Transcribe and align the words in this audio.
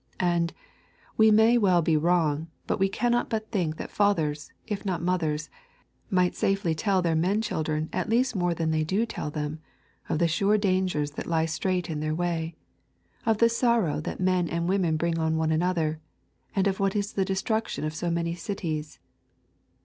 And, 0.19 0.51
we 1.15 1.29
may 1.29 1.59
well 1.59 1.83
be 1.83 1.95
wrong, 1.95 2.47
but 2.65 2.79
we 2.79 2.89
cannot 2.89 3.29
but 3.29 3.51
think 3.51 3.77
that 3.77 3.91
fathers, 3.91 4.51
if 4.65 4.83
not 4.83 4.99
mothers, 5.03 5.47
might 6.09 6.35
safely 6.35 6.73
tell 6.73 7.03
their 7.03 7.13
men 7.13 7.39
children 7.43 7.87
at 7.93 8.09
least 8.09 8.35
more 8.35 8.55
than 8.55 8.71
they 8.71 8.83
do 8.83 9.05
tell 9.05 9.29
them 9.29 9.59
of 10.09 10.17
the 10.17 10.27
sure 10.27 10.57
dangers 10.57 11.11
that 11.11 11.27
lie 11.27 11.45
straight 11.45 11.87
in 11.87 11.99
their 11.99 12.15
way, 12.15 12.55
of 13.27 13.37
the 13.37 13.47
sorrow 13.47 14.01
that 14.01 14.19
men 14.19 14.49
and 14.49 14.67
women 14.67 14.97
bring 14.97 15.19
on 15.19 15.37
one 15.37 15.51
another, 15.51 16.01
and 16.55 16.65
of 16.65 16.79
what 16.79 16.95
is 16.95 17.13
the 17.13 17.23
destruction 17.23 17.83
of 17.83 17.93
so 17.93 18.09
many 18.09 18.33
cities. 18.33 18.97